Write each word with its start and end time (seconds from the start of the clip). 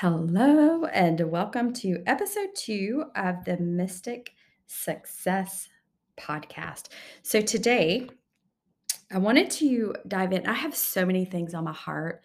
Hello, 0.00 0.86
and 0.86 1.20
welcome 1.30 1.74
to 1.74 2.02
episode 2.06 2.48
two 2.54 3.04
of 3.16 3.44
the 3.44 3.58
Mystic 3.58 4.32
Success 4.66 5.68
Podcast. 6.18 6.88
So, 7.20 7.42
today 7.42 8.08
I 9.12 9.18
wanted 9.18 9.50
to 9.50 9.94
dive 10.08 10.32
in. 10.32 10.46
I 10.46 10.54
have 10.54 10.74
so 10.74 11.04
many 11.04 11.26
things 11.26 11.52
on 11.52 11.64
my 11.64 11.74
heart 11.74 12.22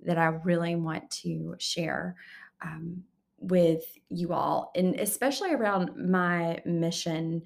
that 0.00 0.16
I 0.16 0.28
really 0.42 0.74
want 0.76 1.10
to 1.22 1.54
share 1.58 2.16
um, 2.62 3.04
with 3.36 3.84
you 4.08 4.32
all, 4.32 4.72
and 4.74 4.98
especially 4.98 5.52
around 5.52 5.90
my 5.98 6.62
mission, 6.64 7.42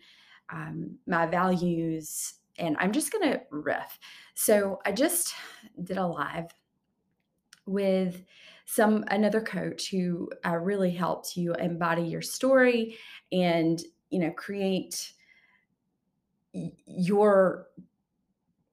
um, 0.52 0.96
my 1.08 1.26
values, 1.26 2.34
and 2.56 2.76
I'm 2.78 2.92
just 2.92 3.10
going 3.10 3.32
to 3.32 3.40
riff. 3.50 3.98
So, 4.34 4.78
I 4.86 4.92
just 4.92 5.34
did 5.82 5.96
a 5.96 6.06
live 6.06 6.54
with 7.66 8.22
some 8.66 9.04
another 9.08 9.40
coach 9.40 9.90
who 9.90 10.30
uh, 10.46 10.56
really 10.56 10.90
helps 10.90 11.36
you 11.36 11.54
embody 11.54 12.02
your 12.02 12.22
story 12.22 12.96
and 13.30 13.82
you 14.10 14.18
know 14.18 14.30
create 14.30 15.12
y- 16.54 16.72
your 16.86 17.68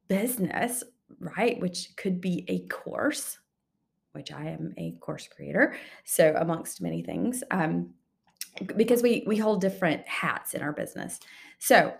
business 0.08 0.84
right 1.20 1.60
which 1.60 1.96
could 1.98 2.20
be 2.22 2.46
a 2.48 2.68
course 2.68 3.40
which 4.14 4.32
i 4.32 4.46
am 4.46 4.74
a 4.78 4.92
course 5.00 5.28
creator 5.28 5.76
so 6.04 6.34
amongst 6.38 6.82
many 6.82 7.02
things 7.02 7.44
um, 7.52 7.94
because 8.76 9.02
we 9.02 9.24
we 9.28 9.38
hold 9.38 9.62
different 9.62 10.08
hats 10.08 10.54
in 10.54 10.62
our 10.62 10.74
business. 10.74 11.20
So 11.60 11.94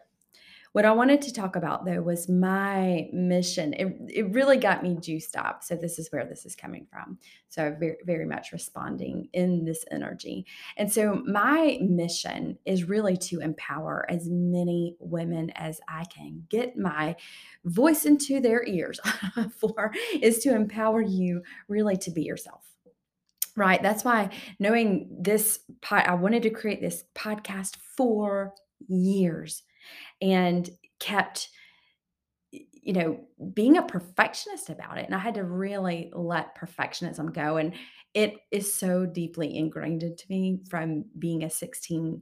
what 0.74 0.86
I 0.86 0.92
wanted 0.92 1.22
to 1.24 1.34
talk 1.34 1.56
about 1.56 1.86
though 1.86 2.02
was 2.02 2.30
my 2.30 3.10
mission. 3.12 3.74
It, 3.74 3.98
it 4.08 4.34
really 4.34 4.58
got 4.58 4.84
me 4.84 4.98
juiced 5.00 5.36
up. 5.36 5.64
So 5.64 5.76
this 5.76 5.98
is 5.98 6.12
where 6.12 6.26
this 6.26 6.46
is 6.46 6.56
coming 6.56 6.86
from. 6.92 7.18
So 7.48 7.76
very 7.80 7.98
very 8.06 8.26
much 8.26 8.52
responding 8.52 9.30
in 9.34 9.66
this 9.66 9.84
energy. 9.90 10.46
And 10.78 10.92
so 10.92 11.24
my 11.26 11.80
mission 11.82 12.58
is 12.66 12.84
really 12.84 13.18
to 13.18 13.40
empower 13.40 14.06
as 14.10 14.30
many 14.30 14.96
women 15.00 15.50
as 15.56 15.82
I 15.88 16.06
can. 16.06 16.46
Get 16.50 16.78
my 16.78 17.16
voice 17.66 18.06
into 18.06 18.40
their 18.40 18.64
ears 18.66 19.00
for 19.58 19.92
is 20.22 20.40
to 20.40 20.56
empower 20.56 21.02
you 21.02 21.42
really 21.68 21.98
to 21.98 22.12
be 22.12 22.22
yourself. 22.22 22.64
Right. 23.56 23.82
That's 23.82 24.06
why 24.06 24.30
knowing 24.60 25.18
this 25.20 25.60
pod, 25.82 26.06
I 26.06 26.14
wanted 26.14 26.44
to 26.44 26.50
create 26.50 26.80
this 26.80 27.04
podcast 27.16 27.76
for 27.98 28.54
years 28.88 29.64
and 30.22 30.70
kept 31.00 31.50
you 32.52 32.94
know 32.94 33.20
being 33.54 33.78
a 33.78 33.84
perfectionist 33.84 34.70
about 34.70 34.98
it 34.98 35.06
and 35.06 35.16
i 35.16 35.20
had 35.20 35.36
to 35.36 35.44
really 35.44 36.12
let 36.14 36.58
perfectionism 36.58 37.34
go 37.34 37.58
and 37.58 37.74
it 38.14 38.38
is 38.52 38.74
so 38.74 39.06
deeply 39.06 39.56
ingrained 39.56 40.02
into 40.04 40.26
me 40.30 40.60
from 40.70 41.06
being 41.18 41.44
a 41.44 41.50
16 41.50 42.22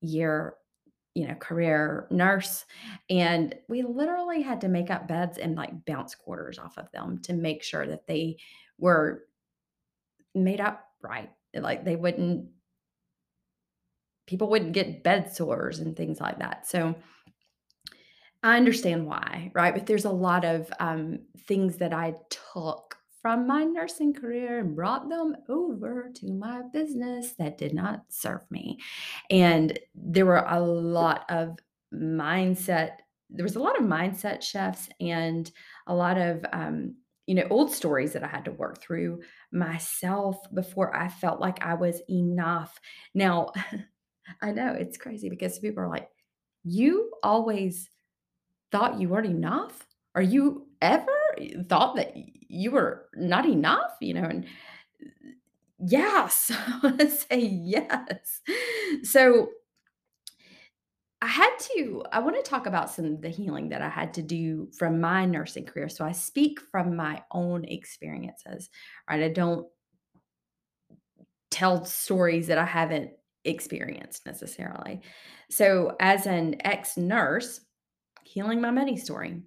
year 0.00 0.54
you 1.14 1.26
know 1.26 1.34
career 1.34 2.06
nurse 2.10 2.64
and 3.10 3.54
we 3.68 3.82
literally 3.82 4.42
had 4.42 4.60
to 4.60 4.68
make 4.68 4.90
up 4.90 5.08
beds 5.08 5.38
and 5.38 5.56
like 5.56 5.84
bounce 5.84 6.14
quarters 6.14 6.58
off 6.58 6.78
of 6.78 6.90
them 6.92 7.18
to 7.22 7.32
make 7.32 7.62
sure 7.62 7.86
that 7.86 8.06
they 8.06 8.36
were 8.78 9.24
made 10.34 10.60
up 10.60 10.84
right 11.02 11.30
like 11.54 11.84
they 11.84 11.96
wouldn't 11.96 12.48
people 14.26 14.48
wouldn't 14.48 14.72
get 14.72 15.02
bed 15.02 15.34
sores 15.34 15.78
and 15.78 15.96
things 15.96 16.20
like 16.20 16.38
that 16.38 16.66
so 16.66 16.94
I 18.42 18.56
understand 18.56 19.06
why, 19.06 19.50
right? 19.54 19.74
But 19.74 19.86
there's 19.86 20.04
a 20.04 20.10
lot 20.10 20.44
of 20.44 20.72
um, 20.78 21.20
things 21.46 21.76
that 21.78 21.92
I 21.92 22.14
took 22.52 22.96
from 23.20 23.46
my 23.48 23.64
nursing 23.64 24.14
career 24.14 24.60
and 24.60 24.76
brought 24.76 25.08
them 25.08 25.34
over 25.48 26.10
to 26.14 26.32
my 26.32 26.62
business 26.72 27.32
that 27.38 27.58
did 27.58 27.74
not 27.74 28.04
serve 28.08 28.48
me. 28.50 28.78
And 29.28 29.76
there 29.94 30.26
were 30.26 30.44
a 30.46 30.60
lot 30.60 31.24
of 31.28 31.58
mindset, 31.92 32.98
there 33.28 33.42
was 33.42 33.56
a 33.56 33.60
lot 33.60 33.78
of 33.78 33.84
mindset 33.84 34.42
shifts 34.42 34.88
and 35.00 35.50
a 35.88 35.94
lot 35.94 36.16
of, 36.16 36.44
um, 36.52 36.94
you 37.26 37.34
know, 37.34 37.46
old 37.50 37.72
stories 37.72 38.12
that 38.12 38.24
I 38.24 38.28
had 38.28 38.44
to 38.44 38.52
work 38.52 38.80
through 38.80 39.20
myself 39.52 40.36
before 40.54 40.96
I 40.96 41.08
felt 41.08 41.40
like 41.40 41.62
I 41.62 41.74
was 41.74 42.00
enough. 42.08 42.78
Now, 43.14 43.52
I 44.42 44.52
know 44.52 44.72
it's 44.74 44.96
crazy 44.96 45.28
because 45.28 45.58
people 45.58 45.82
are 45.82 45.88
like, 45.90 46.08
you 46.64 47.12
always 47.22 47.88
thought 48.70 49.00
you 49.00 49.08
weren't 49.08 49.26
enough? 49.26 49.86
Are 50.14 50.22
you 50.22 50.66
ever 50.80 51.06
eh, 51.38 51.62
thought 51.68 51.96
that 51.96 52.14
you 52.16 52.70
were 52.70 53.08
not 53.14 53.46
enough? 53.46 53.92
You 54.00 54.14
know, 54.14 54.24
and 54.24 54.46
yes, 55.78 56.50
I 56.66 56.80
want 56.82 57.00
to 57.00 57.10
say 57.10 57.40
yes. 57.40 58.40
So 59.02 59.48
I 61.20 61.26
had 61.26 61.50
to, 61.74 62.04
I 62.12 62.20
want 62.20 62.36
to 62.36 62.48
talk 62.48 62.66
about 62.66 62.90
some 62.90 63.04
of 63.04 63.20
the 63.20 63.28
healing 63.28 63.70
that 63.70 63.82
I 63.82 63.88
had 63.88 64.14
to 64.14 64.22
do 64.22 64.68
from 64.78 65.00
my 65.00 65.26
nursing 65.26 65.64
career. 65.64 65.88
So 65.88 66.04
I 66.04 66.12
speak 66.12 66.60
from 66.60 66.94
my 66.94 67.22
own 67.32 67.64
experiences, 67.64 68.70
right? 69.10 69.22
I 69.22 69.28
don't 69.28 69.66
tell 71.50 71.84
stories 71.84 72.46
that 72.46 72.58
I 72.58 72.64
haven't 72.64 73.10
experienced 73.44 74.26
necessarily. 74.26 75.00
So 75.50 75.96
as 75.98 76.26
an 76.26 76.56
ex 76.64 76.96
nurse, 76.96 77.60
healing 78.28 78.60
my 78.60 78.70
money 78.70 78.96
story. 78.96 79.42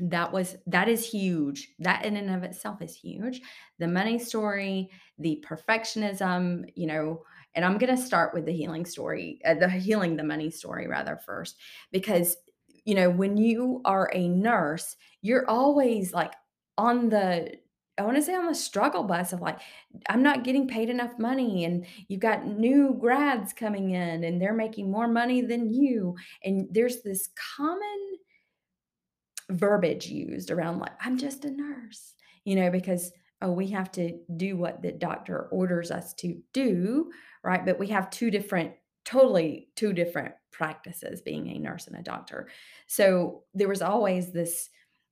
That 0.00 0.32
was 0.32 0.56
that 0.66 0.88
is 0.88 1.08
huge. 1.08 1.68
That 1.78 2.04
in 2.04 2.16
and 2.16 2.30
of 2.30 2.42
itself 2.42 2.82
is 2.82 2.94
huge. 2.94 3.40
The 3.78 3.86
money 3.86 4.18
story 4.18 4.90
the 5.18 5.44
perfectionism 5.48 6.64
you 6.74 6.86
know 6.86 7.22
and 7.54 7.64
i'm 7.64 7.78
going 7.78 7.94
to 7.94 8.02
start 8.02 8.34
with 8.34 8.44
the 8.46 8.52
healing 8.52 8.84
story 8.84 9.40
uh, 9.44 9.54
the 9.54 9.68
healing 9.68 10.16
the 10.16 10.24
money 10.24 10.50
story 10.50 10.88
rather 10.88 11.16
first 11.24 11.56
because 11.92 12.36
you 12.84 12.94
know 12.94 13.08
when 13.08 13.36
you 13.36 13.80
are 13.84 14.10
a 14.12 14.28
nurse 14.28 14.96
you're 15.22 15.48
always 15.48 16.12
like 16.12 16.34
on 16.76 17.08
the 17.08 17.52
I 17.96 18.02
want 18.02 18.16
to 18.16 18.22
say 18.22 18.34
on 18.34 18.46
the 18.46 18.56
struggle 18.56 19.04
bus 19.04 19.32
of 19.32 19.40
like, 19.40 19.60
I'm 20.08 20.24
not 20.24 20.42
getting 20.42 20.66
paid 20.66 20.90
enough 20.90 21.16
money, 21.16 21.64
and 21.64 21.86
you've 22.08 22.18
got 22.18 22.44
new 22.44 22.96
grads 22.98 23.52
coming 23.52 23.90
in, 23.90 24.24
and 24.24 24.42
they're 24.42 24.52
making 24.52 24.90
more 24.90 25.06
money 25.06 25.42
than 25.42 25.72
you. 25.72 26.16
And 26.42 26.66
there's 26.72 27.02
this 27.02 27.28
common 27.56 28.03
verbiage 29.50 30.06
used 30.06 30.50
around 30.50 30.78
like 30.78 30.92
i'm 31.04 31.18
just 31.18 31.44
a 31.44 31.50
nurse 31.50 32.14
you 32.44 32.56
know 32.56 32.70
because 32.70 33.12
oh 33.42 33.50
we 33.50 33.66
have 33.68 33.92
to 33.92 34.18
do 34.36 34.56
what 34.56 34.80
the 34.82 34.92
doctor 34.92 35.48
orders 35.50 35.90
us 35.90 36.14
to 36.14 36.40
do 36.52 37.10
right? 37.44 37.64
But 37.64 37.78
we 37.78 37.88
have 37.88 38.10
two 38.10 38.30
different 38.30 38.72
totally 39.04 39.68
two 39.76 39.92
different 39.92 40.34
practices 40.50 41.20
being 41.20 41.48
a 41.48 41.58
nurse 41.58 41.86
and 41.86 41.96
a 41.96 42.02
doctor. 42.02 42.48
So 42.86 43.44
there 43.52 43.68
was 43.68 43.82
always 43.82 44.32
this 44.32 44.70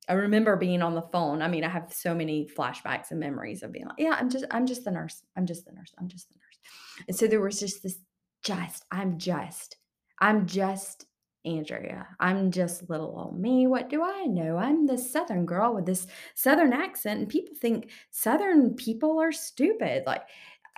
i 0.08 0.14
remember 0.14 0.56
being 0.56 0.82
on 0.82 0.96
the 0.96 1.08
phone 1.12 1.40
i 1.42 1.46
mean 1.46 1.62
i 1.62 1.68
have 1.68 1.92
so 1.92 2.12
many 2.12 2.50
flashbacks 2.58 3.12
and 3.12 3.20
memories 3.20 3.62
of 3.62 3.70
being 3.70 3.86
like 3.86 3.94
yeah 3.98 4.16
i'm 4.18 4.28
just 4.28 4.44
i'm 4.50 4.66
just 4.66 4.82
the 4.82 4.90
nurse 4.90 5.22
i'm 5.36 5.46
just 5.46 5.64
the 5.64 5.70
nurse 5.70 5.94
i'm 6.00 6.08
just 6.08 6.28
the 6.28 6.34
nurse. 6.34 7.06
And 7.06 7.16
so 7.16 7.28
there 7.28 7.40
was 7.40 7.60
just 7.60 7.84
this 7.84 7.98
just 8.42 8.84
i'm 8.90 9.16
just 9.16 9.76
i'm 10.20 10.44
just 10.46 11.06
Andrea, 11.44 12.06
I'm 12.20 12.50
just 12.50 12.88
little 12.88 13.14
old 13.18 13.38
me. 13.38 13.66
What 13.66 13.88
do 13.88 14.02
I 14.02 14.24
know? 14.24 14.56
I'm 14.56 14.86
this 14.86 15.12
Southern 15.12 15.44
girl 15.44 15.74
with 15.74 15.86
this 15.86 16.06
Southern 16.34 16.72
accent, 16.72 17.20
and 17.20 17.28
people 17.28 17.54
think 17.56 17.90
Southern 18.10 18.74
people 18.74 19.18
are 19.20 19.32
stupid. 19.32 20.04
Like, 20.06 20.22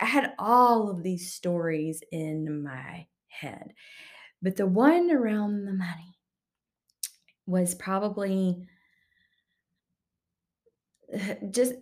I 0.00 0.06
had 0.06 0.32
all 0.38 0.90
of 0.90 1.02
these 1.02 1.32
stories 1.32 2.02
in 2.10 2.62
my 2.62 3.06
head. 3.28 3.74
But 4.42 4.56
the 4.56 4.66
one 4.66 5.10
around 5.10 5.64
the 5.64 5.72
money 5.72 6.18
was 7.46 7.74
probably 7.74 8.66
just 11.50 11.74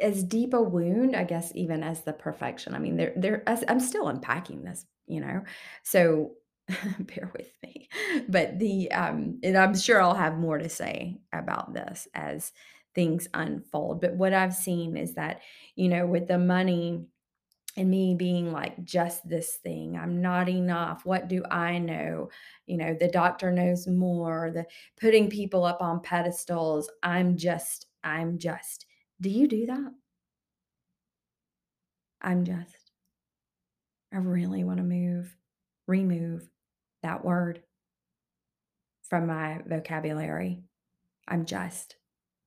as 0.00 0.22
deep 0.24 0.54
a 0.54 0.62
wound, 0.62 1.16
I 1.16 1.24
guess, 1.24 1.52
even 1.54 1.82
as 1.82 2.02
the 2.02 2.12
perfection. 2.12 2.74
I 2.74 2.78
mean, 2.78 2.96
there, 2.96 3.12
there. 3.16 3.42
I'm 3.46 3.80
still 3.80 4.08
unpacking 4.08 4.62
this, 4.64 4.84
you 5.06 5.20
know. 5.20 5.42
So 5.82 6.32
bear 7.00 7.30
with 7.36 7.50
me. 7.62 7.88
But 8.28 8.58
the 8.58 8.90
um 8.92 9.38
and 9.42 9.56
I'm 9.56 9.76
sure 9.76 10.00
I'll 10.00 10.14
have 10.14 10.38
more 10.38 10.58
to 10.58 10.68
say 10.68 11.20
about 11.32 11.72
this 11.72 12.08
as 12.14 12.52
things 12.94 13.28
unfold. 13.34 14.00
But 14.00 14.14
what 14.14 14.32
I've 14.32 14.54
seen 14.54 14.96
is 14.96 15.14
that, 15.14 15.42
you 15.76 15.88
know, 15.88 16.06
with 16.06 16.26
the 16.26 16.38
money 16.38 17.06
and 17.76 17.90
me 17.90 18.14
being 18.14 18.52
like 18.52 18.82
just 18.84 19.28
this 19.28 19.56
thing, 19.56 19.96
I'm 19.96 20.22
not 20.22 20.48
enough. 20.48 21.04
What 21.04 21.28
do 21.28 21.44
I 21.50 21.78
know? 21.78 22.30
You 22.66 22.78
know, 22.78 22.96
the 22.98 23.08
doctor 23.08 23.52
knows 23.52 23.86
more, 23.86 24.50
the 24.52 24.66
putting 24.98 25.28
people 25.30 25.64
up 25.64 25.82
on 25.82 26.00
pedestals. 26.00 26.90
I'm 27.02 27.36
just, 27.36 27.86
I'm 28.02 28.38
just. 28.38 28.86
Do 29.20 29.30
you 29.30 29.46
do 29.46 29.66
that? 29.66 29.92
I'm 32.22 32.44
just. 32.44 32.90
I 34.12 34.16
really 34.18 34.64
want 34.64 34.78
to 34.78 34.84
move, 34.84 35.36
remove 35.86 36.48
that 37.06 37.24
word 37.24 37.62
from 39.08 39.28
my 39.28 39.60
vocabulary. 39.66 40.64
I'm 41.26 41.46
just. 41.46 41.96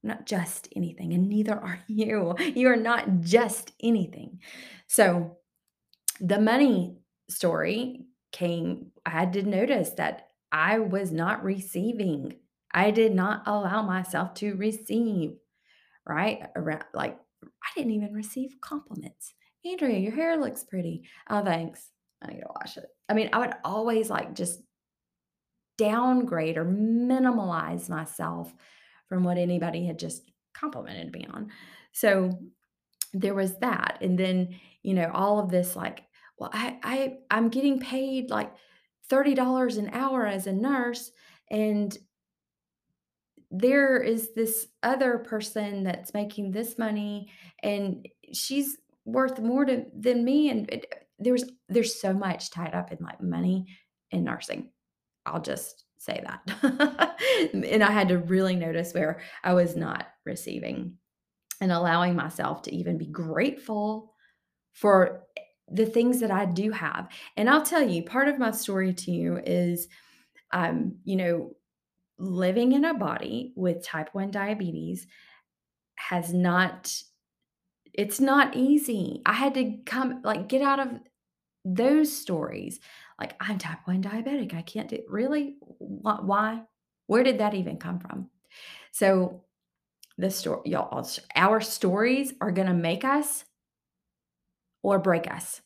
I'm 0.03 0.09
not 0.09 0.25
just 0.25 0.69
anything, 0.75 1.13
and 1.13 1.27
neither 1.27 1.53
are 1.53 1.79
you. 1.87 2.35
You 2.37 2.69
are 2.69 2.77
not 2.77 3.21
just 3.21 3.71
anything. 3.81 4.39
So, 4.87 5.37
the 6.21 6.39
money 6.39 6.97
story 7.29 8.05
came, 8.31 8.91
I 9.05 9.25
to 9.25 9.43
notice 9.43 9.91
that 9.91 10.27
I 10.51 10.79
was 10.79 11.11
not 11.11 11.43
receiving. 11.43 12.35
I 12.73 12.91
did 12.91 13.13
not 13.15 13.43
allow 13.45 13.81
myself 13.81 14.33
to 14.35 14.55
receive, 14.55 15.31
right? 16.07 16.47
Around 16.55 16.83
like 16.93 17.17
I 17.43 17.67
didn't 17.75 17.91
even 17.91 18.13
receive 18.13 18.57
compliments. 18.61 19.33
Andrea, 19.65 19.99
your 19.99 20.13
hair 20.13 20.37
looks 20.37 20.63
pretty. 20.63 21.03
Oh, 21.29 21.43
thanks. 21.43 21.89
I 22.21 22.27
need 22.27 22.41
to 22.41 22.47
wash 22.53 22.77
it. 22.77 22.85
I 23.07 23.13
mean, 23.13 23.29
I 23.33 23.39
would 23.39 23.53
always 23.63 24.09
like 24.09 24.33
just 24.33 24.61
downgrade 25.77 26.57
or 26.57 26.65
minimalize 26.65 27.89
myself 27.89 28.53
from 29.07 29.23
what 29.23 29.37
anybody 29.37 29.85
had 29.85 29.97
just 29.97 30.29
complimented 30.53 31.11
me 31.13 31.25
on. 31.31 31.49
So 31.93 32.37
there 33.13 33.33
was 33.33 33.57
that. 33.59 33.97
And 34.01 34.17
then, 34.17 34.59
you 34.83 34.93
know, 34.93 35.09
all 35.13 35.39
of 35.39 35.49
this 35.49 35.75
like, 35.75 36.03
well, 36.37 36.49
I, 36.53 36.79
I 36.83 37.17
I'm 37.31 37.49
getting 37.49 37.79
paid 37.79 38.29
like 38.29 38.53
$30 39.09 39.77
an 39.77 39.89
hour 39.93 40.25
as 40.25 40.47
a 40.47 40.53
nurse. 40.53 41.11
And 41.49 41.97
there 43.51 43.97
is 43.97 44.33
this 44.35 44.67
other 44.83 45.17
person 45.17 45.83
that's 45.83 46.13
making 46.13 46.51
this 46.51 46.77
money 46.77 47.31
and 47.63 48.07
she's 48.31 48.77
worth 49.05 49.39
more 49.39 49.65
to, 49.65 49.85
than 49.97 50.23
me. 50.23 50.49
And 50.49 50.69
it, 50.69 50.98
there's 51.19 51.43
there's 51.67 51.99
so 51.99 52.13
much 52.13 52.51
tied 52.51 52.73
up 52.73 52.91
in 52.91 52.97
like 53.01 53.21
money 53.21 53.67
and 54.11 54.23
nursing. 54.23 54.71
I'll 55.25 55.41
just 55.41 55.85
say 55.97 56.23
that. 56.25 57.17
and 57.53 57.83
I 57.83 57.91
had 57.91 58.07
to 58.09 58.17
really 58.17 58.55
notice 58.55 58.93
where 58.93 59.21
I 59.43 59.53
was 59.53 59.75
not 59.75 60.07
receiving 60.25 60.97
and 61.61 61.71
allowing 61.71 62.15
myself 62.15 62.63
to 62.63 62.75
even 62.75 62.97
be 62.97 63.05
grateful 63.05 64.13
for 64.73 65.23
the 65.67 65.85
things 65.85 66.21
that 66.21 66.31
I 66.31 66.45
do 66.45 66.71
have. 66.71 67.09
And 67.37 67.49
I'll 67.49 67.63
tell 67.63 67.87
you, 67.87 68.03
part 68.03 68.27
of 68.27 68.39
my 68.39 68.51
story 68.51 68.93
to 68.93 69.11
you 69.11 69.39
is, 69.45 69.87
um, 70.51 70.95
you 71.03 71.17
know, 71.17 71.51
living 72.17 72.71
in 72.71 72.85
a 72.85 72.93
body 72.93 73.53
with 73.55 73.83
type 73.83 74.09
1 74.13 74.31
diabetes 74.31 75.05
has 75.95 76.33
not 76.33 76.93
it's 77.99 78.21
not 78.21 78.55
easy. 78.55 79.21
I 79.25 79.33
had 79.33 79.55
to 79.55 79.73
come 79.85 80.21
like 80.23 80.47
get 80.47 80.61
out 80.61 80.79
of 80.79 80.87
those 81.65 82.15
stories. 82.15 82.79
Like 83.19 83.33
I'm 83.41 83.57
type 83.57 83.79
1 83.83 84.01
diabetic. 84.01 84.53
I 84.53 84.61
can't 84.61 84.87
do 84.87 84.99
really 85.09 85.57
why? 85.79 86.61
Where 87.07 87.23
did 87.23 87.39
that 87.39 87.55
even 87.55 87.75
come 87.75 87.99
from? 87.99 88.29
So 88.93 89.43
the 90.17 90.31
story 90.31 90.61
y'all 90.71 91.05
our 91.35 91.59
stories 91.59 92.33
are 92.39 92.51
going 92.51 92.69
to 92.69 92.73
make 92.73 93.03
us 93.03 93.43
or 94.81 94.97
break 94.97 95.29
us. 95.29 95.59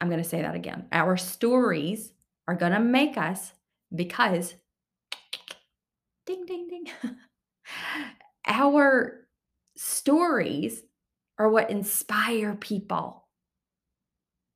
I'm 0.00 0.08
going 0.08 0.22
to 0.22 0.28
say 0.28 0.42
that 0.42 0.56
again. 0.56 0.86
Our 0.90 1.16
stories 1.16 2.10
are 2.48 2.56
going 2.56 2.72
to 2.72 2.80
make 2.80 3.16
us 3.16 3.52
because 3.94 4.56
ding 6.26 6.46
ding 6.46 6.66
ding. 6.66 6.86
our 8.58 9.26
stories 9.76 10.82
are 11.38 11.48
what 11.48 11.70
inspire 11.70 12.54
people. 12.54 13.24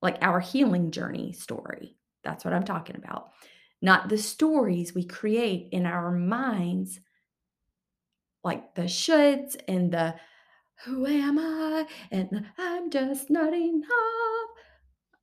Like 0.03 0.19
our 0.21 0.41
healing 0.41 0.91
journey 0.91 1.33
story. 1.33 1.97
That's 2.25 2.45
what 2.45 2.53
I'm 2.53 2.65
talking 2.65 2.97
about 2.97 3.31
not 3.83 4.09
the 4.09 4.17
stories 4.17 4.95
we 4.95 5.05
create 5.05 5.69
in 5.73 5.85
our 5.85 6.13
minds, 6.13 7.01
like 8.45 8.75
the 8.77 8.83
shoulds 8.83 9.57
and 9.69 9.93
the 9.93 10.15
who 10.85 11.07
am 11.07 11.39
I? 11.39 11.87
And 12.11 12.29
the, 12.31 12.45
I'm 12.59 12.91
just 12.91 13.29
not 13.29 13.53
enough. 13.53 13.89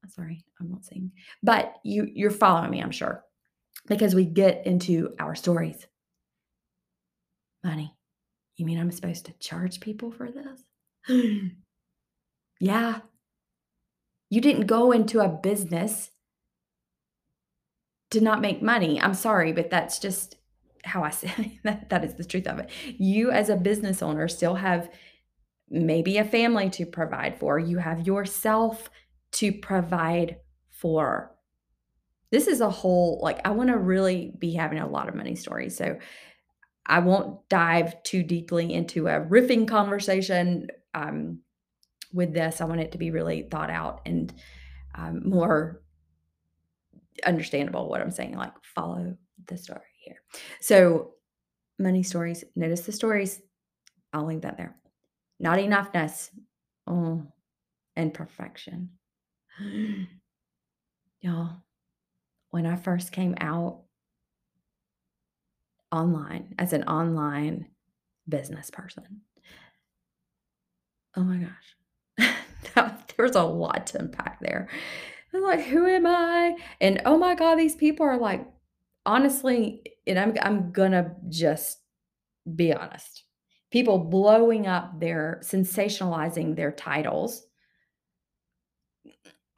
Sorry, 0.09 0.43
I'm 0.59 0.69
not 0.69 0.85
saying, 0.85 1.11
but 1.41 1.75
you 1.83 2.07
you're 2.13 2.31
following 2.31 2.71
me, 2.71 2.81
I'm 2.81 2.91
sure, 2.91 3.23
because 3.87 4.13
we 4.13 4.25
get 4.25 4.65
into 4.65 5.13
our 5.19 5.35
stories. 5.35 5.87
Money. 7.63 7.98
You 8.59 8.65
mean 8.65 8.77
I'm 8.77 8.91
supposed 8.91 9.25
to 9.27 9.33
charge 9.39 9.79
people 9.79 10.11
for 10.11 10.29
this? 10.29 10.65
yeah. 12.59 13.00
You 14.29 14.41
didn't 14.41 14.67
go 14.67 14.91
into 14.91 15.21
a 15.21 15.29
business 15.29 16.11
to 18.11 18.19
not 18.19 18.41
make 18.41 18.61
money. 18.61 19.01
I'm 19.01 19.13
sorry, 19.13 19.53
but 19.53 19.69
that's 19.69 19.97
just 19.97 20.35
how 20.83 21.03
I 21.03 21.09
say 21.09 21.59
that, 21.63 21.89
that 21.89 22.03
is 22.03 22.15
the 22.15 22.25
truth 22.25 22.47
of 22.47 22.59
it. 22.59 22.69
You 22.97 23.31
as 23.31 23.47
a 23.47 23.56
business 23.56 24.01
owner 24.01 24.27
still 24.27 24.56
have 24.56 24.89
maybe 25.69 26.17
a 26.17 26.25
family 26.25 26.69
to 26.71 26.85
provide 26.85 27.39
for. 27.39 27.59
You 27.59 27.77
have 27.77 28.06
yourself 28.06 28.89
to 29.33 29.53
provide 29.53 30.35
for. 30.69 31.33
This 32.29 32.47
is 32.47 32.59
a 32.59 32.69
whole 32.69 33.21
like 33.23 33.39
I 33.45 33.51
want 33.51 33.69
to 33.69 33.77
really 33.77 34.33
be 34.38 34.53
having 34.53 34.79
a 34.79 34.89
lot 34.89 35.07
of 35.07 35.15
money 35.15 35.35
stories. 35.35 35.77
So 35.77 35.97
I 36.89 37.00
won't 37.00 37.47
dive 37.50 38.01
too 38.01 38.24
deeply 38.24 38.74
into 38.74 39.07
a 39.07 39.21
riffing 39.21 39.68
conversation 39.68 40.68
um, 40.95 41.41
with 42.12 42.33
this. 42.33 42.59
I 42.59 42.65
want 42.65 42.81
it 42.81 42.91
to 42.94 42.97
be 42.97 43.12
really 43.12 43.44
thought 43.44 43.69
out 43.69 44.01
and 44.07 44.33
um, 44.95 45.21
more 45.30 45.83
understandable 47.24 47.88
what 47.88 48.01
I'm 48.01 48.09
saying. 48.09 48.36
Like, 48.36 48.53
follow 48.75 49.15
the 49.47 49.56
story 49.56 49.81
here. 50.03 50.18
So, 50.62 51.12
money 51.77 52.01
stories, 52.01 52.44
notice 52.56 52.81
the 52.81 52.92
stories. 52.92 53.39
I'll 54.12 54.25
leave 54.25 54.42
that 54.42 54.57
there. 54.57 54.75
Not 55.40 55.59
enoughness. 55.59 56.31
Oh, 56.87 57.23
and 57.95 58.13
perfection. 58.13 58.90
Y'all, 61.21 61.57
when 62.49 62.66
I 62.66 62.78
first 62.78 63.11
came 63.11 63.35
out 63.40 63.81
online 65.91 66.55
as 66.59 66.73
an 66.73 66.83
online 66.83 67.67
business 68.27 68.69
person, 68.69 69.21
oh 71.15 71.23
my 71.23 71.37
gosh, 71.37 72.35
there 72.75 73.25
was 73.25 73.35
a 73.35 73.43
lot 73.43 73.87
to 73.87 73.99
unpack 73.99 74.39
there. 74.39 74.69
I'm 75.33 75.43
like, 75.43 75.61
who 75.61 75.85
am 75.85 76.07
I? 76.07 76.55
And 76.81 77.01
oh 77.05 77.17
my 77.17 77.35
God, 77.35 77.55
these 77.55 77.75
people 77.75 78.05
are 78.05 78.17
like, 78.17 78.47
honestly, 79.05 79.83
and 80.07 80.19
I'm 80.19 80.33
I'm 80.41 80.71
gonna 80.71 81.15
just 81.29 81.79
be 82.55 82.73
honest. 82.73 83.23
People 83.71 83.99
blowing 83.99 84.65
up 84.65 84.99
their 84.99 85.39
sensationalizing 85.43 86.55
their 86.55 86.71
titles 86.71 87.45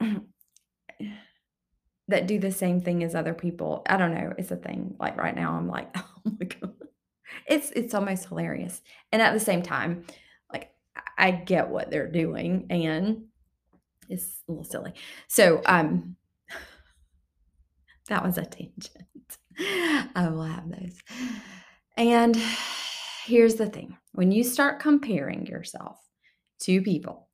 that 2.08 2.26
do 2.26 2.38
the 2.38 2.50
same 2.50 2.80
thing 2.80 3.02
as 3.02 3.14
other 3.14 3.32
people. 3.32 3.82
I 3.88 3.96
don't 3.96 4.14
know. 4.14 4.34
It's 4.36 4.50
a 4.50 4.56
thing. 4.56 4.96
Like 5.00 5.16
right 5.16 5.34
now, 5.34 5.54
I'm 5.54 5.68
like, 5.68 5.96
oh 6.26 6.32
my 6.38 6.46
God. 6.46 6.74
It's 7.46 7.70
it's 7.72 7.94
almost 7.94 8.28
hilarious. 8.28 8.82
And 9.10 9.22
at 9.22 9.32
the 9.32 9.40
same 9.40 9.62
time, 9.62 10.04
like 10.52 10.72
I 11.18 11.30
get 11.30 11.68
what 11.68 11.90
they're 11.90 12.10
doing 12.10 12.66
and 12.70 13.24
it's 14.08 14.42
a 14.48 14.52
little 14.52 14.64
silly. 14.64 14.92
So, 15.28 15.62
um, 15.66 16.16
that 18.08 18.24
was 18.24 18.38
a 18.38 18.44
tangent. 18.44 19.06
I 20.14 20.28
will 20.30 20.42
have 20.42 20.68
those. 20.68 20.98
And 21.96 22.36
here's 23.24 23.54
the 23.54 23.66
thing 23.66 23.96
when 24.12 24.32
you 24.32 24.44
start 24.44 24.80
comparing 24.80 25.46
yourself 25.46 25.98
to 26.60 26.82
people 26.82 27.28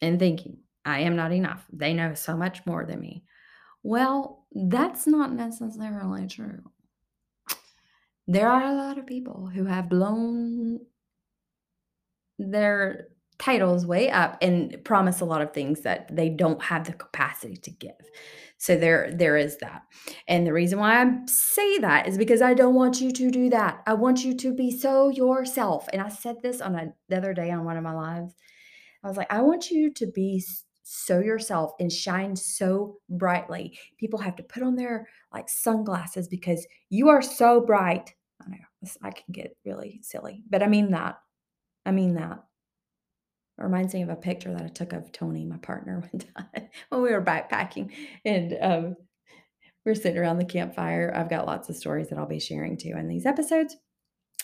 and 0.00 0.18
thinking, 0.18 0.58
I 0.84 1.00
am 1.00 1.16
not 1.16 1.32
enough, 1.32 1.64
they 1.72 1.92
know 1.92 2.14
so 2.14 2.36
much 2.36 2.64
more 2.66 2.84
than 2.84 3.00
me. 3.00 3.24
Well, 3.82 4.46
that's 4.52 5.06
not 5.06 5.32
necessarily 5.32 6.26
true. 6.26 6.62
There 8.26 8.48
are 8.48 8.64
a 8.64 8.74
lot 8.74 8.98
of 8.98 9.06
people 9.06 9.50
who 9.52 9.64
have 9.66 9.88
blown 9.88 10.80
their 12.38 13.08
titles 13.38 13.86
way 13.86 14.10
up 14.10 14.38
and 14.40 14.82
promise 14.84 15.20
a 15.20 15.24
lot 15.24 15.42
of 15.42 15.52
things 15.52 15.82
that 15.82 16.14
they 16.14 16.28
don't 16.28 16.62
have 16.62 16.84
the 16.84 16.92
capacity 16.92 17.56
to 17.56 17.70
give. 17.70 17.92
So 18.58 18.76
there 18.76 19.12
there 19.12 19.36
is 19.36 19.58
that. 19.58 19.82
And 20.26 20.46
the 20.46 20.52
reason 20.52 20.78
why 20.78 21.02
I 21.02 21.10
say 21.26 21.78
that 21.78 22.08
is 22.08 22.16
because 22.16 22.40
I 22.40 22.54
don't 22.54 22.74
want 22.74 23.00
you 23.00 23.12
to 23.12 23.30
do 23.30 23.50
that. 23.50 23.82
I 23.86 23.94
want 23.94 24.24
you 24.24 24.34
to 24.34 24.54
be 24.54 24.70
so 24.70 25.10
yourself. 25.10 25.86
And 25.92 26.00
I 26.00 26.08
said 26.08 26.36
this 26.42 26.60
on 26.60 26.74
a, 26.74 26.92
the 27.08 27.18
other 27.18 27.34
day 27.34 27.50
on 27.50 27.64
one 27.64 27.76
of 27.76 27.84
my 27.84 27.92
lives. 27.92 28.34
I 29.04 29.08
was 29.08 29.16
like, 29.16 29.32
I 29.32 29.42
want 29.42 29.70
you 29.70 29.92
to 29.92 30.06
be 30.06 30.42
so 30.82 31.18
yourself 31.18 31.72
and 31.78 31.92
shine 31.92 32.34
so 32.34 32.96
brightly. 33.10 33.78
People 33.98 34.20
have 34.20 34.36
to 34.36 34.42
put 34.42 34.62
on 34.62 34.76
their 34.76 35.08
like 35.34 35.48
sunglasses 35.48 36.26
because 36.28 36.66
you 36.88 37.08
are 37.08 37.22
so 37.22 37.60
bright. 37.60 38.14
I 39.02 39.10
can 39.10 39.32
get 39.32 39.56
really 39.64 40.00
silly, 40.02 40.42
but 40.48 40.62
I 40.62 40.66
mean 40.66 40.90
that. 40.92 41.18
I 41.84 41.92
mean 41.92 42.14
that. 42.14 42.44
It 43.58 43.62
reminds 43.62 43.94
me 43.94 44.02
of 44.02 44.10
a 44.10 44.16
picture 44.16 44.52
that 44.52 44.62
I 44.62 44.68
took 44.68 44.92
of 44.92 45.12
Tony, 45.12 45.44
my 45.44 45.56
partner, 45.58 46.00
one 46.10 46.20
time 46.20 46.68
when 46.90 47.02
we 47.02 47.10
were 47.12 47.22
backpacking, 47.22 47.90
and 48.24 48.56
um, 48.60 48.96
we 49.84 49.92
are 49.92 49.94
sitting 49.94 50.18
around 50.18 50.38
the 50.38 50.44
campfire. 50.44 51.12
I've 51.14 51.30
got 51.30 51.46
lots 51.46 51.68
of 51.68 51.76
stories 51.76 52.08
that 52.08 52.18
I'll 52.18 52.26
be 52.26 52.40
sharing 52.40 52.76
too 52.76 52.94
in 52.96 53.08
these 53.08 53.26
episodes. 53.26 53.76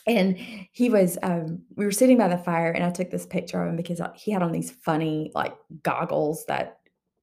and 0.07 0.37
he 0.73 0.91
was 0.91 1.19
um 1.23 1.63
we 1.77 1.85
were 1.85 1.93
sitting 1.93 2.19
by 2.19 2.29
the 2.29 2.39
fire 2.39 2.73
and 2.73 2.85
I 2.85 2.91
took 2.91 3.11
this 3.11 3.27
picture 3.27 3.63
of 3.63 3.69
him 3.69 3.77
because 3.77 4.01
he 4.17 4.33
had 4.33 4.43
on 4.43 4.53
these 4.53 4.71
funny 4.71 5.31
like 5.35 5.55
goggles 5.83 6.45
that 6.47 6.79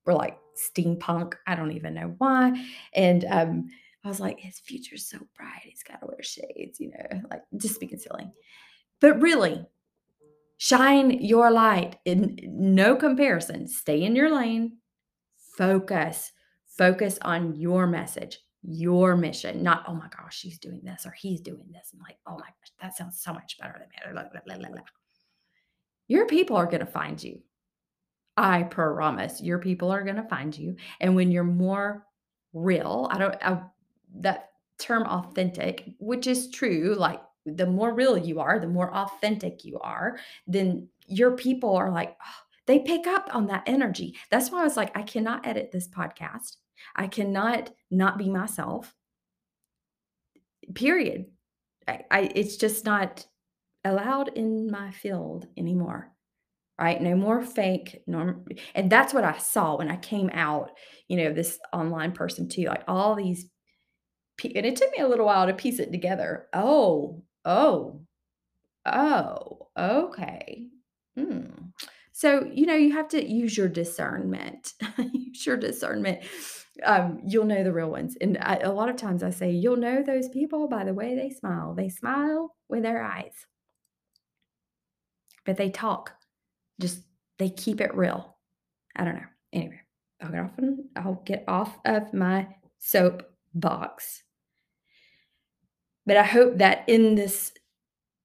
were 0.06 0.14
like 0.14 0.38
steampunk. 0.58 1.34
I 1.48 1.56
don't 1.56 1.72
even 1.74 1.94
know 1.94 2.16
why. 2.20 2.54
And 2.94 3.26
um 3.30 3.68
I 4.04 4.08
was 4.08 4.20
like, 4.20 4.40
his 4.40 4.60
future's 4.60 5.08
so 5.08 5.18
bright. 5.36 5.62
He's 5.64 5.84
got 5.84 6.00
to 6.02 6.08
wear 6.08 6.24
shades, 6.24 6.80
you 6.80 6.92
know, 6.92 7.22
like 7.30 7.44
just 7.58 7.76
speaking 7.76 8.00
silly. 8.00 8.32
But 9.02 9.22
really, 9.22 9.66
shine 10.58 11.12
your 11.12 11.52
light 11.52 11.98
in 12.06 12.38
no 12.44 12.96
comparison. 12.96 13.68
Stay 13.68 14.04
in 14.04 14.16
your 14.16 14.34
lane. 14.34 14.78
Focus. 15.58 16.32
Focus 16.78 17.20
on 17.24 17.56
your 17.56 17.88
message 17.88 18.40
your 18.64 19.16
mission, 19.16 19.64
not, 19.64 19.84
oh 19.88 19.94
my 19.94 20.08
gosh, 20.16 20.38
she's 20.38 20.60
doing 20.60 20.82
this 20.84 21.06
or 21.06 21.12
he's 21.12 21.42
doing 21.42 21.66
this. 21.72 21.92
I'm 21.94 22.02
like, 22.02 22.18
oh 22.28 22.34
my 22.34 22.40
gosh, 22.40 22.72
that 22.82 22.98
sounds 22.98 23.22
so 23.22 23.34
much 23.34 23.58
better 23.60 23.74
than 23.80 23.88
me. 23.88 24.82
Your 26.08 26.26
people 26.28 26.58
are 26.58 26.66
going 26.66 26.80
to 26.80 26.86
find 26.86 27.22
you. 27.24 27.40
I 28.36 28.64
promise 28.64 29.42
your 29.42 29.60
people 29.60 29.92
are 29.92 30.04
going 30.04 30.16
to 30.16 30.28
find 30.28 30.58
you. 30.58 30.76
And 31.00 31.16
when 31.16 31.32
you're 31.32 31.44
more 31.44 32.06
real, 32.54 33.08
I 33.12 33.18
don't, 33.18 33.36
I, 33.42 33.62
that 34.18 34.50
term 34.80 35.04
authentic, 35.04 35.90
which 36.00 36.28
is 36.28 36.50
true, 36.50 36.96
like 36.98 37.22
the 37.46 37.66
more 37.66 37.94
real 37.94 38.18
you 38.18 38.40
are, 38.40 38.60
the 38.60 38.68
more 38.68 38.94
authentic 38.94 39.66
you 39.66 39.80
are, 39.80 40.18
then 40.48 40.88
your 41.08 41.32
people 41.32 41.76
are 41.76 41.92
like, 41.92 42.16
oh, 42.22 42.42
they 42.68 42.80
pick 42.80 43.08
up 43.08 43.30
on 43.34 43.48
that 43.48 43.64
energy. 43.66 44.16
That's 44.30 44.52
why 44.52 44.62
I 44.62 44.64
was 44.64 44.78
like, 44.78 44.96
I 44.96 45.02
cannot 45.02 45.46
edit 45.48 45.72
this 45.72 45.88
podcast 45.88 46.58
I 46.96 47.08
cannot 47.08 47.72
not 47.90 48.18
be 48.18 48.30
myself. 48.30 48.94
Period. 50.74 51.26
I, 51.88 52.02
I 52.12 52.32
it's 52.36 52.58
just 52.58 52.86
not 52.86 53.26
allowed 53.84 54.30
in 54.30 54.70
my 54.70 54.92
field 54.92 55.48
anymore. 55.58 56.12
Right? 56.80 57.02
No 57.02 57.16
more 57.16 57.42
fake 57.42 58.04
norm 58.08 58.46
and 58.74 58.90
that's 58.90 59.14
what 59.14 59.26
I 59.26 59.38
saw 59.38 59.78
when 59.78 59.92
I 59.92 59.98
came 59.98 60.30
out, 60.34 60.72
you 61.10 61.18
know, 61.18 61.34
this 61.34 61.60
online 61.74 62.14
person 62.14 62.48
too. 62.48 62.66
Like 62.66 62.84
all 62.88 63.16
these 63.16 63.48
and 64.46 64.66
it 64.66 64.76
took 64.76 64.92
me 64.92 65.00
a 65.00 65.08
little 65.08 65.26
while 65.26 65.48
to 65.48 65.54
piece 65.54 65.80
it 65.80 65.92
together. 65.92 66.48
Oh, 66.54 67.24
oh, 67.46 68.02
oh, 68.86 69.68
okay. 69.78 70.68
Hmm. 71.18 71.48
So, 72.12 72.50
you 72.54 72.66
know, 72.66 72.76
you 72.76 72.92
have 72.94 73.08
to 73.10 73.26
use 73.26 73.58
your 73.58 73.70
discernment. 73.70 74.74
use 74.98 75.46
your 75.46 75.58
discernment 75.58 76.24
um, 76.84 77.20
you'll 77.26 77.46
know 77.46 77.64
the 77.64 77.74
real 77.74 77.90
ones. 77.90 78.16
And 78.20 78.38
I, 78.42 78.58
a 78.58 78.72
lot 78.72 78.90
of 78.90 78.96
times 78.96 79.24
I 79.24 79.30
say, 79.30 79.52
you'll 79.52 79.78
know 79.78 80.04
those 80.04 80.30
people 80.30 80.68
by 80.68 80.84
the 80.84 80.94
way 80.94 81.16
they 81.16 81.30
smile. 81.30 81.74
They 81.74 81.90
smile 81.90 82.56
with 82.68 82.84
their 82.84 83.04
eyes, 83.04 83.34
but 85.46 85.58
they 85.58 85.70
talk. 85.70 86.14
Just 86.80 87.04
they 87.38 87.50
keep 87.50 87.82
it 87.82 87.96
real. 87.96 88.38
I 88.96 89.04
don't 89.04 89.16
know. 89.16 89.22
Anyway, 89.54 89.82
I'll 90.22 90.32
get 90.32 90.40
off. 90.42 90.52
I'll 90.96 91.24
get 91.26 91.44
off 91.48 91.78
of 91.86 92.14
my 92.14 92.48
soap 92.80 93.24
box. 93.54 94.24
But 96.10 96.18
I 96.18 96.24
hope 96.24 96.58
that 96.58 96.86
in 96.88 97.14
this 97.14 97.54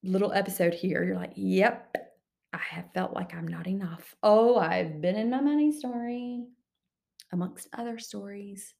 little 0.02 0.32
episode 0.32 0.72
here, 0.72 1.04
you're 1.04 1.18
like, 1.18 1.34
yep, 1.36 1.94
I 2.50 2.58
have 2.70 2.86
felt 2.94 3.12
like 3.12 3.34
I'm 3.34 3.46
not 3.46 3.66
enough. 3.66 4.16
Oh, 4.22 4.56
I've 4.56 5.02
been 5.02 5.16
in 5.16 5.28
my 5.28 5.42
money 5.42 5.70
story 5.70 6.46
amongst 7.30 7.68
other 7.76 7.98
stories. 7.98 8.72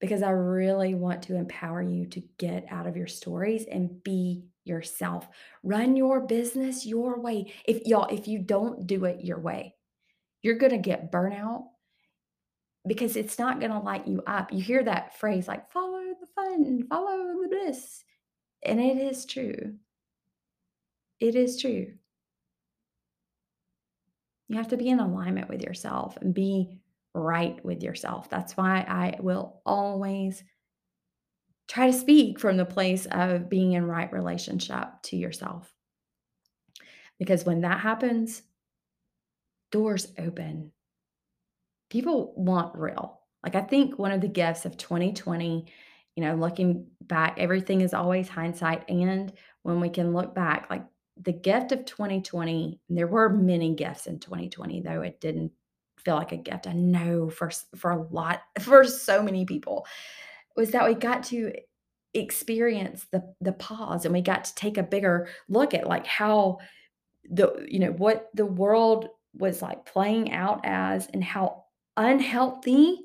Because 0.00 0.22
I 0.22 0.30
really 0.30 0.94
want 0.94 1.20
to 1.24 1.36
empower 1.36 1.82
you 1.82 2.06
to 2.06 2.22
get 2.38 2.64
out 2.70 2.86
of 2.86 2.96
your 2.96 3.08
stories 3.08 3.66
and 3.70 4.02
be 4.02 4.46
yourself. 4.64 5.28
Run 5.62 5.96
your 5.96 6.26
business 6.26 6.86
your 6.86 7.20
way. 7.20 7.52
If 7.66 7.84
y'all, 7.84 8.06
if 8.06 8.26
you 8.26 8.38
don't 8.38 8.86
do 8.86 9.04
it 9.04 9.22
your 9.22 9.38
way, 9.38 9.74
you're 10.40 10.56
going 10.56 10.72
to 10.72 10.78
get 10.78 11.12
burnout 11.12 11.64
because 12.86 13.16
it's 13.16 13.38
not 13.38 13.60
going 13.60 13.72
to 13.72 13.78
light 13.78 14.06
you 14.06 14.22
up. 14.26 14.52
You 14.52 14.62
hear 14.62 14.82
that 14.84 15.18
phrase 15.18 15.48
like 15.48 15.70
follow 15.70 16.02
the 16.20 16.26
fun, 16.34 16.84
follow 16.88 17.18
the 17.42 17.48
bliss. 17.48 18.04
And 18.62 18.80
it 18.80 18.98
is 18.98 19.24
true. 19.26 19.74
It 21.20 21.34
is 21.34 21.60
true. 21.60 21.92
You 24.48 24.56
have 24.56 24.68
to 24.68 24.76
be 24.76 24.88
in 24.88 25.00
alignment 25.00 25.48
with 25.48 25.62
yourself 25.62 26.18
and 26.20 26.34
be 26.34 26.80
right 27.14 27.64
with 27.64 27.82
yourself. 27.82 28.28
That's 28.28 28.56
why 28.56 28.84
I 28.86 29.18
will 29.20 29.60
always 29.64 30.42
try 31.68 31.86
to 31.86 31.92
speak 31.96 32.38
from 32.38 32.56
the 32.56 32.64
place 32.66 33.06
of 33.06 33.48
being 33.48 33.72
in 33.72 33.86
right 33.86 34.12
relationship 34.12 34.88
to 35.04 35.16
yourself. 35.16 35.72
Because 37.18 37.44
when 37.44 37.62
that 37.62 37.80
happens, 37.80 38.42
doors 39.70 40.08
open. 40.18 40.72
People 41.94 42.32
want 42.34 42.76
real. 42.76 43.20
Like 43.44 43.54
I 43.54 43.60
think 43.60 44.00
one 44.00 44.10
of 44.10 44.20
the 44.20 44.26
gifts 44.26 44.64
of 44.64 44.76
2020, 44.76 45.64
you 46.16 46.24
know, 46.24 46.34
looking 46.34 46.88
back, 47.02 47.36
everything 47.38 47.82
is 47.82 47.94
always 47.94 48.28
hindsight. 48.28 48.90
And 48.90 49.32
when 49.62 49.78
we 49.78 49.88
can 49.90 50.12
look 50.12 50.34
back, 50.34 50.66
like 50.68 50.84
the 51.22 51.30
gift 51.30 51.70
of 51.70 51.84
2020, 51.84 52.80
there 52.88 53.06
were 53.06 53.28
many 53.28 53.76
gifts 53.76 54.08
in 54.08 54.18
2020, 54.18 54.80
though 54.80 55.02
it 55.02 55.20
didn't 55.20 55.52
feel 56.04 56.16
like 56.16 56.32
a 56.32 56.36
gift. 56.36 56.66
I 56.66 56.72
know 56.72 57.30
for 57.30 57.52
for 57.76 57.92
a 57.92 58.02
lot 58.10 58.42
for 58.60 58.82
so 58.82 59.22
many 59.22 59.44
people 59.44 59.86
was 60.56 60.72
that 60.72 60.88
we 60.88 60.96
got 60.96 61.22
to 61.26 61.52
experience 62.12 63.06
the 63.12 63.22
the 63.40 63.52
pause 63.52 64.04
and 64.04 64.12
we 64.12 64.20
got 64.20 64.42
to 64.46 64.54
take 64.56 64.78
a 64.78 64.82
bigger 64.82 65.28
look 65.48 65.74
at 65.74 65.86
like 65.86 66.08
how 66.08 66.58
the 67.30 67.64
you 67.68 67.78
know 67.78 67.92
what 67.92 68.30
the 68.34 68.46
world 68.46 69.10
was 69.32 69.62
like 69.62 69.86
playing 69.86 70.32
out 70.32 70.60
as 70.64 71.06
and 71.12 71.22
how 71.22 71.63
unhealthy 71.96 72.98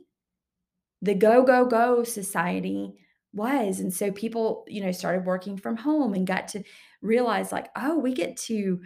the 1.02 1.14
go 1.14 1.44
go 1.44 1.66
go 1.66 2.04
society 2.04 2.94
was 3.34 3.80
and 3.80 3.94
so 3.94 4.12
people 4.12 4.66
you 4.68 4.82
know 4.82 4.92
started 4.92 5.26
working 5.26 5.56
from 5.58 5.78
home 5.78 6.14
and 6.14 6.26
got 6.26 6.48
to 6.48 6.64
realize 7.02 7.52
like 7.52 7.70
oh 7.76 7.98
we 7.98 8.14
get 8.14 8.36
to 8.36 8.80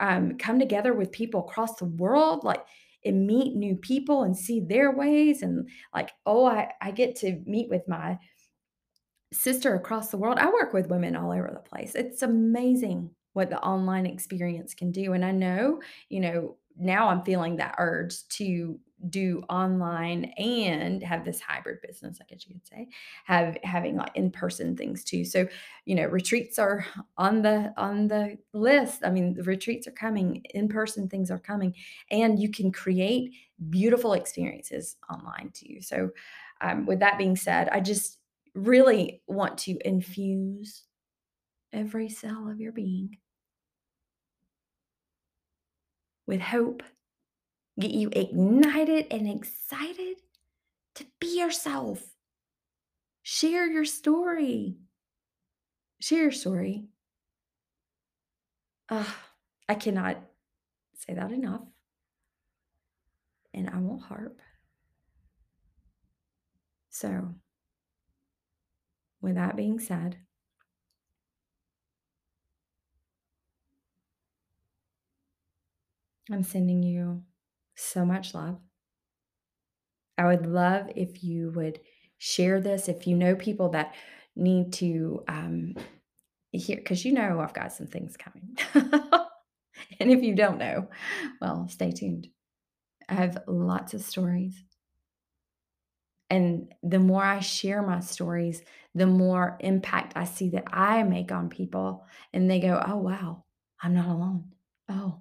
um, 0.00 0.38
come 0.38 0.60
together 0.60 0.94
with 0.94 1.10
people 1.10 1.40
across 1.40 1.74
the 1.76 1.84
world 1.84 2.44
like 2.44 2.64
and 3.04 3.26
meet 3.26 3.56
new 3.56 3.74
people 3.74 4.22
and 4.22 4.36
see 4.36 4.60
their 4.60 4.94
ways 4.94 5.42
and 5.42 5.68
like 5.92 6.10
oh 6.24 6.46
I, 6.46 6.70
I 6.80 6.92
get 6.92 7.16
to 7.16 7.42
meet 7.46 7.68
with 7.68 7.82
my 7.88 8.18
sister 9.30 9.74
across 9.74 10.10
the 10.10 10.16
world. 10.16 10.38
I 10.38 10.46
work 10.46 10.72
with 10.72 10.88
women 10.88 11.14
all 11.14 11.32
over 11.32 11.50
the 11.52 11.68
place. 11.68 11.94
It's 11.94 12.22
amazing 12.22 13.10
what 13.38 13.50
the 13.50 13.60
online 13.60 14.04
experience 14.04 14.74
can 14.74 14.90
do 14.90 15.12
and 15.12 15.24
i 15.24 15.30
know 15.30 15.80
you 16.08 16.18
know 16.18 16.56
now 16.76 17.08
i'm 17.08 17.22
feeling 17.22 17.54
that 17.54 17.76
urge 17.78 18.26
to 18.28 18.80
do 19.08 19.42
online 19.48 20.24
and 20.36 21.02
have 21.02 21.24
this 21.24 21.40
hybrid 21.40 21.78
business, 21.86 22.18
I 22.20 22.24
guess 22.24 22.46
you 22.46 22.54
could 22.54 22.66
say, 22.66 22.88
have 23.24 23.56
having 23.62 23.96
like 23.96 24.10
in-person 24.14 24.76
things 24.76 25.04
too. 25.04 25.24
So, 25.24 25.46
you 25.84 25.94
know, 25.94 26.06
retreats 26.06 26.58
are 26.58 26.84
on 27.16 27.42
the 27.42 27.72
on 27.76 28.08
the 28.08 28.38
list. 28.52 29.02
I 29.04 29.10
mean, 29.10 29.34
the 29.34 29.44
retreats 29.44 29.86
are 29.86 29.92
coming, 29.92 30.42
in-person 30.54 31.08
things 31.08 31.30
are 31.30 31.38
coming, 31.38 31.74
and 32.10 32.38
you 32.40 32.50
can 32.50 32.72
create 32.72 33.32
beautiful 33.70 34.14
experiences 34.14 34.96
online 35.10 35.50
too. 35.54 35.80
So, 35.80 36.10
um, 36.60 36.86
with 36.86 37.00
that 37.00 37.18
being 37.18 37.36
said, 37.36 37.68
I 37.68 37.80
just 37.80 38.18
really 38.54 39.22
want 39.28 39.58
to 39.58 39.78
infuse 39.86 40.84
every 41.72 42.08
cell 42.08 42.48
of 42.50 42.60
your 42.60 42.72
being 42.72 43.18
with 46.26 46.40
hope 46.40 46.82
get 47.78 47.92
you 47.92 48.08
ignited 48.12 49.06
and 49.10 49.28
excited 49.28 50.16
to 50.96 51.06
be 51.20 51.38
yourself. 51.38 52.02
Share 53.22 53.66
your 53.66 53.84
story. 53.84 54.76
Share 56.00 56.22
your 56.22 56.32
story. 56.32 56.88
Uh, 58.88 59.04
I 59.68 59.74
cannot 59.74 60.16
say 60.94 61.14
that 61.14 61.30
enough. 61.30 61.62
And 63.54 63.68
I 63.70 63.78
won't 63.78 64.02
harp. 64.02 64.40
So, 66.90 67.34
with 69.20 69.36
that 69.36 69.56
being 69.56 69.78
said, 69.78 70.16
I'm 76.30 76.42
sending 76.42 76.82
you 76.82 77.22
so 77.78 78.04
much 78.04 78.34
love. 78.34 78.58
I 80.16 80.26
would 80.26 80.46
love 80.46 80.90
if 80.96 81.22
you 81.22 81.52
would 81.54 81.80
share 82.18 82.60
this. 82.60 82.88
If 82.88 83.06
you 83.06 83.16
know 83.16 83.36
people 83.36 83.70
that 83.70 83.94
need 84.34 84.72
to 84.74 85.22
um, 85.28 85.74
hear, 86.50 86.76
because 86.76 87.04
you 87.04 87.12
know 87.12 87.40
I've 87.40 87.54
got 87.54 87.72
some 87.72 87.86
things 87.86 88.16
coming. 88.16 88.58
and 90.00 90.10
if 90.10 90.22
you 90.22 90.34
don't 90.34 90.58
know, 90.58 90.88
well, 91.40 91.68
stay 91.68 91.92
tuned. 91.92 92.28
I 93.08 93.14
have 93.14 93.38
lots 93.46 93.94
of 93.94 94.02
stories. 94.02 94.64
And 96.30 96.74
the 96.82 96.98
more 96.98 97.22
I 97.22 97.40
share 97.40 97.80
my 97.80 98.00
stories, 98.00 98.60
the 98.94 99.06
more 99.06 99.56
impact 99.60 100.12
I 100.14 100.24
see 100.24 100.50
that 100.50 100.64
I 100.66 101.02
make 101.04 101.32
on 101.32 101.48
people. 101.48 102.04
And 102.34 102.50
they 102.50 102.60
go, 102.60 102.82
oh, 102.86 102.96
wow, 102.96 103.44
I'm 103.82 103.94
not 103.94 104.08
alone. 104.08 104.52
Oh, 104.90 105.20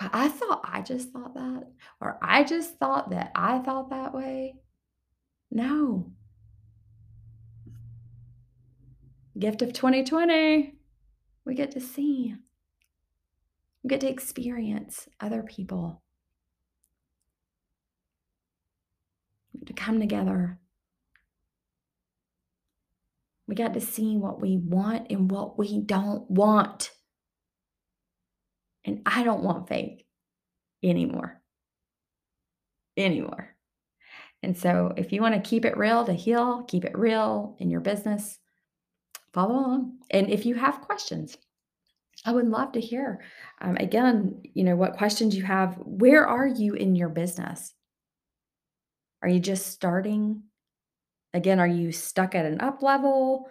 I 0.00 0.28
thought 0.28 0.62
I 0.64 0.80
just 0.80 1.10
thought 1.10 1.34
that, 1.34 1.66
or 2.00 2.18
I 2.22 2.42
just 2.44 2.78
thought 2.78 3.10
that 3.10 3.32
I 3.34 3.58
thought 3.58 3.90
that 3.90 4.14
way. 4.14 4.56
No, 5.50 6.12
gift 9.38 9.62
of 9.62 9.72
2020. 9.72 10.74
We 11.44 11.54
get 11.54 11.72
to 11.72 11.80
see, 11.80 12.34
we 13.82 13.88
get 13.88 14.00
to 14.00 14.08
experience 14.08 15.08
other 15.20 15.42
people, 15.42 16.02
we 19.52 19.66
to 19.66 19.72
come 19.72 20.00
together. 20.00 20.58
We 23.46 23.56
got 23.56 23.74
to 23.74 23.80
see 23.80 24.16
what 24.16 24.40
we 24.40 24.58
want 24.58 25.10
and 25.10 25.28
what 25.28 25.58
we 25.58 25.80
don't 25.80 26.30
want. 26.30 26.92
And 28.84 29.02
I 29.06 29.24
don't 29.24 29.42
want 29.42 29.68
fake 29.68 30.06
anymore. 30.82 31.40
Anymore. 32.96 33.54
And 34.42 34.56
so, 34.56 34.94
if 34.96 35.12
you 35.12 35.20
want 35.20 35.34
to 35.34 35.48
keep 35.48 35.64
it 35.64 35.76
real 35.76 36.04
to 36.04 36.14
heal, 36.14 36.64
keep 36.64 36.84
it 36.84 36.96
real 36.96 37.56
in 37.58 37.70
your 37.70 37.80
business, 37.80 38.38
follow 39.34 39.54
along. 39.54 39.98
And 40.10 40.30
if 40.30 40.46
you 40.46 40.54
have 40.54 40.80
questions, 40.80 41.36
I 42.24 42.32
would 42.32 42.48
love 42.48 42.72
to 42.72 42.80
hear. 42.80 43.22
Um, 43.60 43.76
again, 43.76 44.42
you 44.54 44.64
know, 44.64 44.76
what 44.76 44.96
questions 44.96 45.36
you 45.36 45.42
have. 45.42 45.74
Where 45.78 46.26
are 46.26 46.46
you 46.46 46.74
in 46.74 46.96
your 46.96 47.08
business? 47.08 47.74
Are 49.22 49.28
you 49.28 49.40
just 49.40 49.66
starting? 49.66 50.42
Again, 51.34 51.60
are 51.60 51.66
you 51.66 51.92
stuck 51.92 52.34
at 52.34 52.46
an 52.46 52.60
up 52.60 52.82
level? 52.82 53.48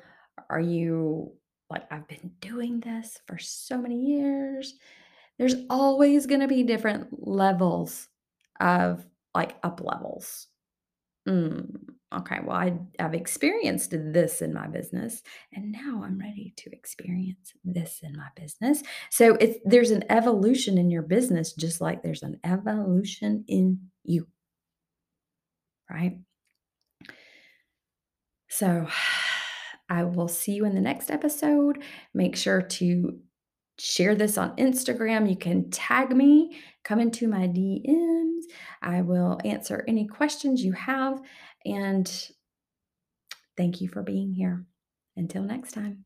Are 0.49 0.59
you 0.59 1.33
like, 1.69 1.91
I've 1.91 2.07
been 2.07 2.31
doing 2.41 2.79
this 2.79 3.19
for 3.27 3.37
so 3.37 3.77
many 3.77 3.95
years? 3.95 4.73
There's 5.39 5.55
always 5.69 6.25
going 6.25 6.41
to 6.41 6.47
be 6.47 6.63
different 6.63 7.07
levels 7.25 8.09
of 8.59 9.05
like 9.33 9.55
up 9.63 9.81
levels. 9.81 10.47
Mm, 11.27 11.75
okay, 12.13 12.39
well, 12.43 12.57
I, 12.57 12.73
I've 12.99 13.13
experienced 13.13 13.91
this 13.91 14.41
in 14.41 14.53
my 14.53 14.67
business, 14.67 15.21
and 15.53 15.71
now 15.71 16.03
I'm 16.03 16.19
ready 16.19 16.53
to 16.57 16.71
experience 16.73 17.53
this 17.63 18.01
in 18.03 18.17
my 18.17 18.27
business. 18.35 18.83
So 19.09 19.35
it's 19.35 19.57
there's 19.63 19.91
an 19.91 20.03
evolution 20.09 20.77
in 20.77 20.91
your 20.91 21.03
business, 21.03 21.53
just 21.53 21.81
like 21.81 22.03
there's 22.03 22.23
an 22.23 22.39
evolution 22.43 23.45
in 23.47 23.79
you, 24.03 24.27
right? 25.89 26.17
So 28.49 28.87
I 29.89 30.03
will 30.03 30.27
see 30.27 30.53
you 30.53 30.65
in 30.65 30.75
the 30.75 30.81
next 30.81 31.09
episode. 31.09 31.81
Make 32.13 32.35
sure 32.35 32.61
to 32.61 33.19
share 33.79 34.15
this 34.15 34.37
on 34.37 34.55
Instagram. 34.57 35.29
You 35.29 35.37
can 35.37 35.69
tag 35.71 36.15
me, 36.15 36.59
come 36.83 36.99
into 36.99 37.27
my 37.27 37.47
DMs. 37.47 38.43
I 38.81 39.01
will 39.01 39.39
answer 39.45 39.83
any 39.87 40.07
questions 40.07 40.63
you 40.63 40.73
have. 40.73 41.21
And 41.65 42.29
thank 43.57 43.81
you 43.81 43.87
for 43.87 44.03
being 44.03 44.33
here. 44.33 44.65
Until 45.15 45.43
next 45.43 45.73
time. 45.73 46.05